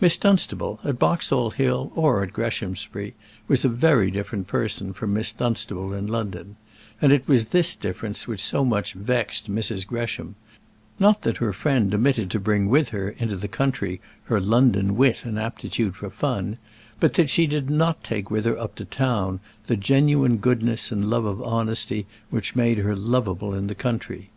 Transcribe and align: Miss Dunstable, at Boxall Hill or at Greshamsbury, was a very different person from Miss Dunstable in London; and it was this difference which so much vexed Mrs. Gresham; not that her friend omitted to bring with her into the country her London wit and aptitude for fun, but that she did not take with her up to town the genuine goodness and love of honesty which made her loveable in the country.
Miss 0.00 0.16
Dunstable, 0.16 0.80
at 0.82 0.98
Boxall 0.98 1.50
Hill 1.52 1.92
or 1.94 2.24
at 2.24 2.32
Greshamsbury, 2.32 3.14
was 3.46 3.64
a 3.64 3.68
very 3.68 4.10
different 4.10 4.48
person 4.48 4.92
from 4.92 5.12
Miss 5.14 5.30
Dunstable 5.30 5.92
in 5.92 6.08
London; 6.08 6.56
and 7.00 7.12
it 7.12 7.28
was 7.28 7.44
this 7.50 7.76
difference 7.76 8.26
which 8.26 8.42
so 8.42 8.64
much 8.64 8.94
vexed 8.94 9.48
Mrs. 9.48 9.86
Gresham; 9.86 10.34
not 10.98 11.22
that 11.22 11.36
her 11.36 11.52
friend 11.52 11.94
omitted 11.94 12.28
to 12.32 12.40
bring 12.40 12.68
with 12.68 12.88
her 12.88 13.10
into 13.10 13.36
the 13.36 13.46
country 13.46 14.00
her 14.24 14.40
London 14.40 14.96
wit 14.96 15.24
and 15.24 15.38
aptitude 15.38 15.94
for 15.94 16.10
fun, 16.10 16.58
but 16.98 17.14
that 17.14 17.30
she 17.30 17.46
did 17.46 17.70
not 17.70 18.02
take 18.02 18.32
with 18.32 18.46
her 18.46 18.58
up 18.58 18.74
to 18.74 18.84
town 18.84 19.38
the 19.68 19.76
genuine 19.76 20.38
goodness 20.38 20.90
and 20.90 21.08
love 21.08 21.24
of 21.24 21.40
honesty 21.40 22.04
which 22.30 22.56
made 22.56 22.78
her 22.78 22.96
loveable 22.96 23.54
in 23.54 23.68
the 23.68 23.76
country. 23.76 24.28